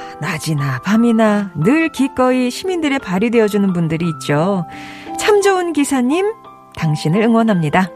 낮이나 0.21 0.79
밤이나 0.83 1.51
늘 1.55 1.89
기꺼이 1.89 2.51
시민들의 2.51 2.99
발이 2.99 3.31
되어주는 3.31 3.73
분들이 3.73 4.07
있죠. 4.07 4.65
참 5.19 5.41
좋은 5.41 5.73
기사님, 5.73 6.31
당신을 6.75 7.21
응원합니다. 7.23 7.89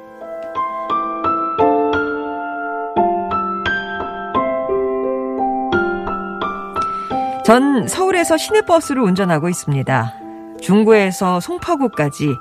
전 7.46 7.88
서울에서 7.88 8.38
시내버스를 8.38 9.04
운전하고 9.04 9.48
있습니다. 9.48 10.14
중구에서 10.62 11.40
송파구까지 11.40 12.34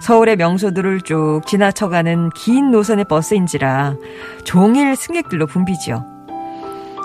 서울의 0.00 0.36
명소들을 0.36 1.02
쭉 1.02 1.42
지나쳐가는 1.46 2.30
긴 2.30 2.70
노선의 2.70 3.04
버스인지라 3.04 3.96
종일 4.44 4.96
승객들로 4.96 5.46
붐비죠. 5.46 6.15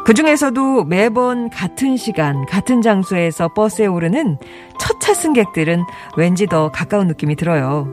그 0.04 0.14
중에서도 0.16 0.86
매번 0.86 1.50
같은 1.50 1.96
시간, 1.96 2.46
같은 2.48 2.82
장소에서 2.82 3.50
버스에 3.50 3.86
오르는 3.86 4.38
첫차 4.80 5.14
승객들은 5.14 5.84
왠지 6.18 6.48
더 6.48 6.72
가까운 6.72 7.08
느낌이 7.08 7.36
들어요. 7.36 7.88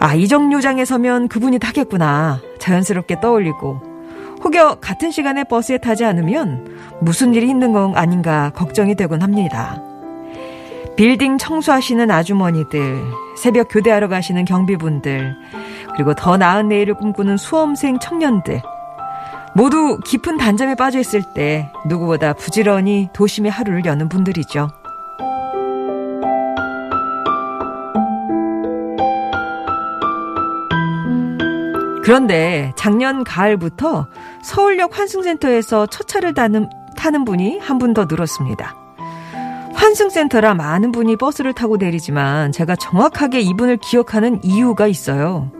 아, 0.00 0.14
이 0.14 0.26
정류장에 0.26 0.84
서면 0.84 1.28
그분이 1.28 1.60
타겠구나. 1.60 2.40
자연스럽게 2.58 3.20
떠올리고. 3.20 3.80
혹여 4.42 4.78
같은 4.80 5.10
시간에 5.10 5.44
버스에 5.44 5.78
타지 5.78 6.04
않으면 6.04 6.76
무슨 7.00 7.32
일이 7.34 7.48
있는 7.48 7.72
건 7.72 7.96
아닌가 7.96 8.50
걱정이 8.54 8.94
되곤 8.96 9.22
합니다. 9.22 9.80
빌딩 10.96 11.38
청소하시는 11.38 12.10
아주머니들, 12.10 13.02
새벽 13.36 13.68
교대하러 13.70 14.08
가시는 14.08 14.44
경비분들, 14.44 15.34
그리고 15.94 16.14
더 16.14 16.36
나은 16.36 16.68
내일을 16.68 16.94
꿈꾸는 16.94 17.36
수험생 17.36 17.98
청년들. 17.98 18.62
모두 19.54 19.98
깊은 20.04 20.36
단잠에 20.36 20.74
빠져 20.74 20.98
있을 20.98 21.22
때 21.34 21.70
누구보다 21.86 22.32
부지런히 22.32 23.08
도심의 23.12 23.50
하루를 23.50 23.84
여는 23.84 24.08
분들이죠. 24.08 24.70
그런데 32.02 32.72
작년 32.76 33.24
가을부터 33.24 34.06
서울역 34.42 34.98
환승센터에서 34.98 35.86
첫 35.86 36.06
차를 36.06 36.34
타는, 36.34 36.68
타는 36.96 37.24
분이 37.24 37.58
한 37.60 37.78
분 37.78 37.94
더 37.94 38.04
늘었습니다. 38.04 38.76
환승센터라 39.74 40.54
많은 40.54 40.92
분이 40.92 41.16
버스를 41.16 41.52
타고 41.54 41.76
내리지만 41.76 42.52
제가 42.52 42.76
정확하게 42.76 43.40
이분을 43.40 43.78
기억하는 43.78 44.38
이유가 44.42 44.86
있어요. 44.86 45.50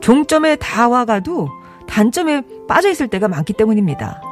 종점에 0.00 0.56
다 0.56 0.88
와가도 0.88 1.48
단점에 1.90 2.42
빠져 2.68 2.88
있을 2.90 3.08
때가 3.08 3.28
많기 3.28 3.52
때문입니다. 3.52 4.22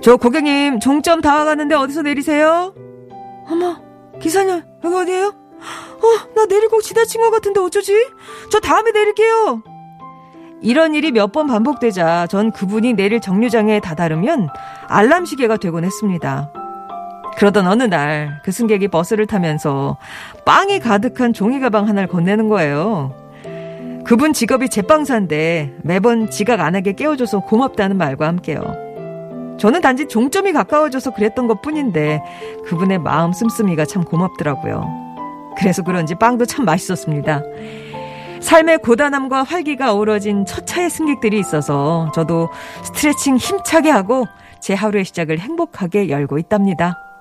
저 0.00 0.16
고객님 0.16 0.80
종점 0.80 1.20
다 1.20 1.36
와가는데 1.36 1.74
어디서 1.74 2.02
내리세요? 2.02 2.74
어머 3.48 3.76
기사님 4.20 4.62
여기 4.82 4.94
어디예요? 4.96 5.32
어나곳 6.36 6.82
지나친 6.82 7.20
것 7.20 7.30
같은데 7.30 7.60
어쩌지? 7.60 7.92
저 8.50 8.60
다음에 8.60 8.90
내릴게요. 8.90 9.62
이런 10.60 10.94
일이 10.94 11.12
몇 11.12 11.32
번 11.32 11.46
반복되자 11.46 12.26
전 12.28 12.50
그분이 12.50 12.94
내릴 12.94 13.20
정류장에 13.20 13.80
다다르면 13.80 14.48
알람 14.88 15.24
시계가 15.26 15.56
되곤 15.58 15.84
했습니다. 15.84 16.50
그러던 17.36 17.66
어느 17.66 17.82
날 17.82 18.40
그 18.44 18.52
승객이 18.52 18.88
버스를 18.88 19.26
타면서 19.26 19.96
빵이 20.44 20.78
가득한 20.80 21.32
종이 21.32 21.60
가방 21.60 21.88
하나를 21.88 22.08
건네는 22.08 22.48
거예요. 22.48 23.14
그분 24.04 24.34
직업이 24.34 24.68
제빵사인데 24.68 25.78
매번 25.82 26.30
지각 26.30 26.60
안 26.60 26.74
하게 26.74 26.92
깨워줘서 26.92 27.40
고맙다는 27.40 27.96
말과 27.96 28.28
함께요. 28.28 28.60
저는 29.58 29.80
단지 29.80 30.06
종점이 30.06 30.52
가까워져서 30.52 31.14
그랬던 31.14 31.46
것 31.46 31.62
뿐인데 31.62 32.20
그분의 32.66 32.98
마음 32.98 33.32
씀씀이가 33.32 33.86
참 33.86 34.04
고맙더라고요. 34.04 34.86
그래서 35.56 35.82
그런지 35.82 36.14
빵도 36.16 36.44
참 36.44 36.66
맛있었습니다. 36.66 37.42
삶의 38.40 38.78
고단함과 38.78 39.42
활기가 39.42 39.94
어우러진 39.94 40.44
첫 40.44 40.66
차의 40.66 40.90
승객들이 40.90 41.38
있어서 41.38 42.12
저도 42.14 42.50
스트레칭 42.82 43.38
힘차게 43.38 43.88
하고 43.88 44.26
제 44.60 44.74
하루의 44.74 45.06
시작을 45.06 45.38
행복하게 45.38 46.10
열고 46.10 46.38
있답니다. 46.38 47.13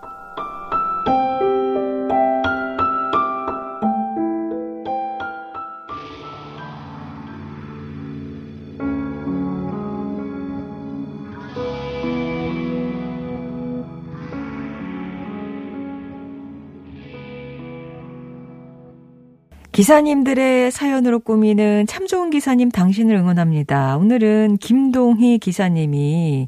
기사님들의 19.73 20.69
사연으로 20.69 21.19
꾸미는 21.19 21.87
참 21.87 22.05
좋은 22.05 22.29
기사님 22.29 22.69
당신을 22.69 23.15
응원합니다. 23.15 23.97
오늘은 23.97 24.57
김동희 24.57 25.39
기사님이 25.39 26.47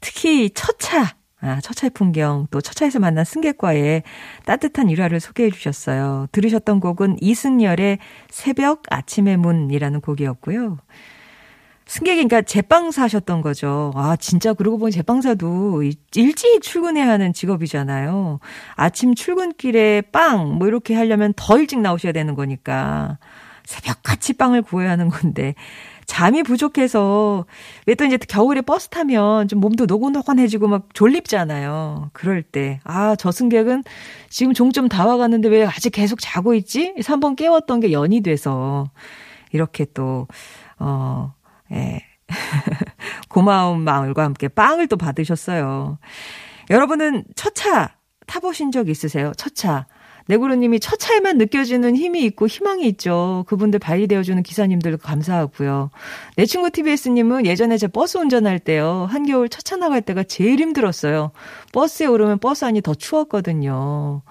특히 0.00 0.50
첫차, 0.50 1.16
아, 1.40 1.60
첫차의 1.60 1.90
풍경, 1.90 2.46
또 2.52 2.60
첫차에서 2.60 3.00
만난 3.00 3.24
승객과의 3.24 4.04
따뜻한 4.46 4.88
일화를 4.88 5.18
소개해 5.18 5.50
주셨어요. 5.50 6.28
들으셨던 6.30 6.78
곡은 6.78 7.16
이승열의 7.20 7.98
새벽 8.30 8.84
아침의 8.88 9.36
문이라는 9.38 10.00
곡이었고요. 10.00 10.78
승객이 11.90 12.28
그러니까 12.28 12.42
제빵사 12.42 13.02
하셨던 13.02 13.42
거죠. 13.42 13.90
아, 13.96 14.14
진짜 14.14 14.54
그러고 14.54 14.78
보니 14.78 14.92
제빵사도 14.92 15.82
일찍 16.14 16.62
출근해야 16.62 17.08
하는 17.08 17.32
직업이잖아요. 17.32 18.38
아침 18.76 19.16
출근길에 19.16 20.02
빵, 20.12 20.54
뭐 20.56 20.68
이렇게 20.68 20.94
하려면 20.94 21.32
더 21.34 21.58
일찍 21.58 21.80
나오셔야 21.80 22.12
되는 22.12 22.36
거니까. 22.36 23.18
새벽같이 23.64 24.34
빵을 24.34 24.62
구워야 24.62 24.90
하는 24.90 25.08
건데. 25.08 25.56
잠이 26.06 26.44
부족해서 26.44 27.46
왜 27.86 27.96
또 27.96 28.04
이제 28.04 28.16
겨울에 28.18 28.60
버스 28.60 28.88
타면 28.88 29.48
좀 29.48 29.58
몸도 29.58 29.86
노곤노곤해지고 29.86 30.68
막 30.68 30.94
졸립잖아요. 30.94 32.10
그럴 32.12 32.42
때. 32.42 32.78
아, 32.84 33.16
저 33.16 33.32
승객은 33.32 33.82
지금 34.28 34.54
종점 34.54 34.88
다 34.88 35.06
와가는데 35.06 35.48
왜 35.48 35.64
아직 35.66 35.90
계속 35.90 36.20
자고 36.20 36.54
있지? 36.54 36.94
3번 37.00 37.34
깨웠던 37.34 37.80
게 37.80 37.90
연이 37.90 38.20
돼서 38.20 38.90
이렇게 39.52 39.86
또, 39.92 40.28
어, 40.78 41.34
예. 41.72 42.02
고마운 43.28 43.82
마음과 43.82 44.22
함께 44.24 44.48
빵을 44.48 44.86
또 44.88 44.96
받으셨어요. 44.96 45.98
여러분은 46.70 47.24
첫 47.36 47.54
차 47.54 47.96
타보신 48.26 48.70
적 48.72 48.88
있으세요? 48.88 49.32
첫 49.36 49.54
차. 49.54 49.86
네구루님이 50.28 50.78
첫 50.78 50.96
차에만 51.00 51.38
느껴지는 51.38 51.96
힘이 51.96 52.24
있고 52.26 52.46
희망이 52.46 52.86
있죠. 52.90 53.44
그분들 53.48 53.80
발휘되어주는 53.80 54.40
기사님들 54.44 54.96
감사하고요. 54.98 55.90
내 56.36 56.46
친구 56.46 56.70
TBS님은 56.70 57.46
예전에 57.46 57.76
제 57.78 57.88
버스 57.88 58.16
운전할 58.18 58.60
때요. 58.60 59.08
한겨울 59.10 59.48
첫 59.48 59.62
차 59.64 59.76
나갈 59.76 60.02
때가 60.02 60.22
제일 60.22 60.60
힘들었어요. 60.60 61.32
버스에 61.72 62.06
오르면 62.06 62.38
버스 62.38 62.64
안이 62.64 62.82
더 62.82 62.94
추웠거든요. 62.94 64.22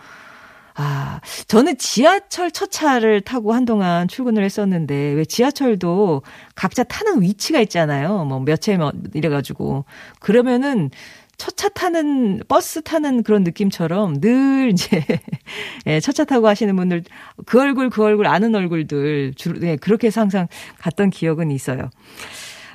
아, 0.81 1.19
저는 1.47 1.77
지하철 1.77 2.51
첫 2.51 2.71
차를 2.71 3.19
타고 3.21 3.53
한동안 3.53 4.07
출근을 4.07 4.43
했었는데, 4.45 4.95
왜 5.13 5.25
지하철도 5.25 6.21
각자 6.55 6.83
타는 6.83 7.21
위치가 7.21 7.59
있잖아요. 7.59 8.23
뭐, 8.23 8.39
몇 8.39 8.61
채 8.61 8.77
뭐 8.77 8.93
이래가지고. 9.13 9.83
그러면은, 10.21 10.89
첫차 11.37 11.67
타는, 11.69 12.43
버스 12.47 12.81
타는 12.81 13.23
그런 13.23 13.43
느낌처럼 13.43 14.21
늘 14.21 14.69
이제, 14.73 15.03
예, 15.87 15.99
첫차 15.99 16.23
타고 16.23 16.47
하시는 16.47 16.73
분들, 16.75 17.03
그 17.45 17.59
얼굴, 17.59 17.89
그 17.89 18.01
얼굴, 18.03 18.27
아는 18.27 18.55
얼굴들, 18.55 19.33
주로, 19.35 19.61
예, 19.67 19.75
그렇게 19.75 20.07
해서 20.07 20.21
항상 20.21 20.47
갔던 20.79 21.09
기억은 21.09 21.51
있어요. 21.51 21.89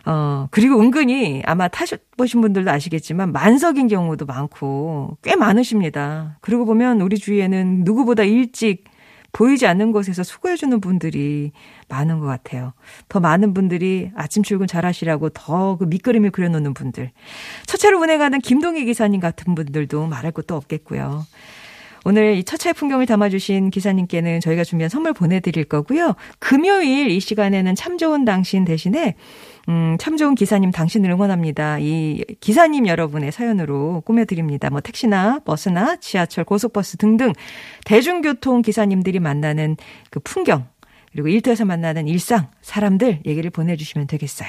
어, 0.06 0.48
그리고 0.50 0.80
은근히 0.80 1.42
아마 1.46 1.68
타셔보신 1.68 2.40
분들도 2.40 2.70
아시겠지만 2.70 3.32
만석인 3.32 3.88
경우도 3.88 4.26
많고 4.26 5.16
꽤 5.22 5.34
많으십니다. 5.36 6.38
그러고 6.40 6.66
보면 6.66 7.00
우리 7.00 7.16
주위에는 7.18 7.82
누구보다 7.84 8.22
일찍 8.24 8.84
보이지 9.32 9.66
않는 9.66 9.90
곳에서 9.90 10.22
수고해주는 10.22 10.80
분들이 10.80 11.50
많은 11.88 12.20
것 12.20 12.26
같아요. 12.26 12.72
더 13.08 13.18
많은 13.18 13.52
분들이 13.52 14.12
아침 14.14 14.42
출근 14.44 14.66
잘 14.68 14.86
하시라고 14.86 15.30
더 15.30 15.76
그 15.76 15.84
밑그림을 15.86 16.30
그려놓는 16.30 16.72
분들. 16.72 17.10
첫 17.66 17.76
차를 17.78 17.96
운행하는 17.98 18.40
김동희 18.40 18.84
기사님 18.84 19.20
같은 19.20 19.56
분들도 19.56 20.06
말할 20.06 20.30
것도 20.30 20.54
없겠고요. 20.54 21.24
오늘 22.04 22.36
이첫 22.36 22.60
차의 22.60 22.74
풍경을 22.74 23.06
담아주신 23.06 23.70
기사님께는 23.70 24.40
저희가 24.40 24.62
준비한 24.62 24.90
선물 24.90 25.14
보내드릴 25.14 25.64
거고요. 25.64 26.14
금요일 26.38 27.10
이 27.10 27.18
시간에는 27.18 27.74
참 27.74 27.96
좋은 27.96 28.24
당신 28.24 28.64
대신에 28.64 29.16
음, 29.68 29.96
참 29.98 30.18
좋은 30.18 30.34
기사님 30.34 30.70
당신을 30.70 31.10
응원합니다. 31.10 31.78
이 31.80 32.22
기사님 32.40 32.86
여러분의 32.86 33.32
사연으로 33.32 34.02
꾸며드립니다. 34.04 34.68
뭐 34.68 34.80
택시나 34.82 35.38
버스나 35.44 35.96
지하철, 35.96 36.44
고속버스 36.44 36.98
등등 36.98 37.32
대중교통 37.86 38.60
기사님들이 38.60 39.20
만나는 39.20 39.76
그 40.10 40.20
풍경 40.20 40.66
그리고 41.14 41.28
일터에서 41.28 41.64
만나는 41.64 42.08
일상, 42.08 42.48
사람들 42.60 43.20
얘기를 43.24 43.48
보내주시면 43.48 44.08
되겠어요. 44.08 44.48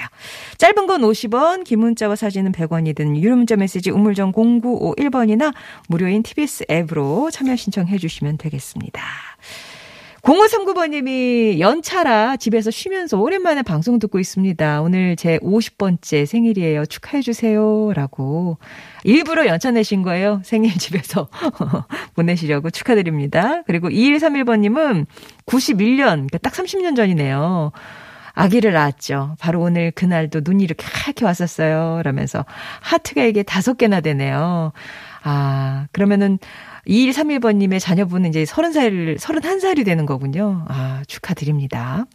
짧은 0.58 0.88
건 0.88 1.01
50원, 1.01 1.63
긴 1.63 1.80
문자와 1.80 2.15
사진은 2.15 2.54
100원이 2.54 2.95
든 2.95 3.15
유료 3.15 3.36
문자 3.36 3.56
메시지 3.56 3.91
우물정 3.91 4.32
0951번이나 4.32 5.54
무료인 5.88 6.23
TBS 6.23 6.65
앱으로 6.69 7.30
참여 7.32 7.56
신청해 7.56 7.99
주시면 7.99 8.39
되겠습니다. 8.39 9.04
0539번님이 10.25 11.59
연차라 11.59 12.35
집에서 12.38 12.71
쉬면서 12.71 13.19
오랜만에 13.19 13.61
방송 13.61 13.99
듣고 13.99 14.17
있습니다. 14.19 14.81
오늘 14.81 15.15
제 15.15 15.38
50번째 15.38 16.25
생일이에요. 16.25 16.88
축하해주세요. 16.88 17.93
라고. 17.93 18.57
일부러 19.03 19.45
연차 19.45 19.69
내신 19.69 20.01
거예요. 20.01 20.41
생일 20.43 20.75
집에서 20.79 21.29
보내시려고 22.15 22.71
축하드립니다. 22.71 23.61
그리고 23.67 23.88
2131번님은 23.89 25.05
91년, 25.45 26.05
그러니까 26.27 26.39
딱 26.39 26.53
30년 26.53 26.95
전이네요. 26.95 27.71
아기를 28.33 28.73
낳았죠. 28.73 29.35
바로 29.39 29.61
오늘 29.61 29.91
그날도 29.91 30.41
눈이 30.43 30.63
이렇게 30.63 30.85
하얗게 30.85 31.23
왔었어요. 31.23 32.01
라면서 32.03 32.45
하트가 32.81 33.23
이게 33.23 33.43
다섯 33.43 33.77
개나 33.77 34.01
되네요. 34.01 34.73
아, 35.25 35.88
그러면은 35.91 36.38
2131번님의 36.88 37.79
자녀분은 37.79 38.29
이제 38.29 38.43
30살, 38.43 39.17
31살이 39.17 39.83
되는 39.83 40.05
거군요. 40.05 40.65
아, 40.67 41.01
축하드립니다. 41.07 42.05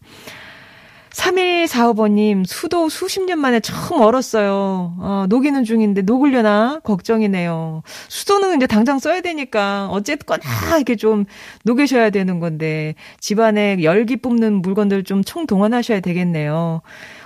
3145번님, 1.10 2.46
수도 2.46 2.88
수십 2.88 3.24
년 3.24 3.40
만에 3.40 3.58
처음 3.58 4.00
얼었어요. 4.00 4.96
아, 5.00 5.26
녹이는 5.28 5.64
중인데 5.64 6.02
녹으려나? 6.02 6.78
걱정이네요. 6.84 7.82
수도는 8.06 8.56
이제 8.56 8.68
당장 8.68 9.00
써야 9.00 9.20
되니까, 9.20 9.88
어쨌거나 9.90 10.76
이렇게 10.76 10.94
좀 10.94 11.24
녹이셔야 11.64 12.10
되는 12.10 12.38
건데, 12.38 12.94
집안에 13.18 13.82
열기 13.82 14.18
뽑는 14.18 14.62
물건들 14.62 15.02
좀 15.02 15.24
총동원하셔야 15.24 15.98
되겠네요. 15.98 16.80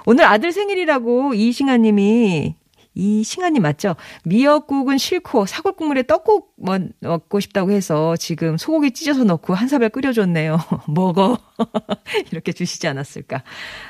오늘 0.07 0.25
아들 0.25 0.51
생일이라고 0.51 1.35
이승아 1.35 1.77
님이 1.77 2.55
이 2.95 3.25
싱아님 3.25 3.63
맞죠? 3.63 3.97
미역국은 4.25 4.99
싫고 4.99 5.47
사골국물에 5.47 6.05
떡국 6.05 6.55
먹고 6.57 7.41
싶다고 7.41 7.71
해서 7.73 8.17
지금 8.17 8.57
소고기 8.57 8.93
찢어서 8.93 9.25
넣고 9.25 9.55
한 9.55 9.69
사발 9.69 9.89
끓여줬네요. 9.91 10.59
먹어. 10.89 11.39
이렇게 12.31 12.53
주시지 12.53 12.87
않았을까. 12.87 13.43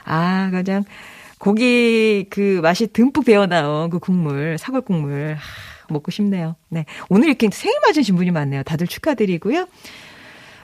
아, 0.04 0.50
그냥 0.50 0.84
고기 1.38 2.26
그 2.30 2.60
맛이 2.62 2.86
듬뿍 2.86 3.24
배어나온 3.24 3.90
그 3.90 3.98
국물, 3.98 4.56
사골국물. 4.58 5.36
아, 5.38 5.74
먹고 5.92 6.10
싶네요. 6.10 6.56
네. 6.68 6.86
오늘 7.08 7.28
이렇게 7.28 7.48
생일 7.52 7.78
맞으신 7.86 8.16
분이 8.16 8.30
많네요. 8.30 8.62
다들 8.62 8.86
축하드리고요. 8.86 9.66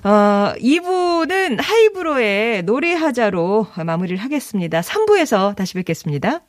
어, 0.03 0.55
2부는 0.57 1.61
하이브로의 1.61 2.63
노래하자로 2.63 3.67
마무리를 3.85 4.17
하겠습니다. 4.17 4.81
3부에서 4.81 5.55
다시 5.55 5.75
뵙겠습니다. 5.75 6.41